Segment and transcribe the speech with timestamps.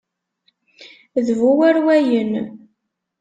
[1.25, 2.31] D bu warwayen.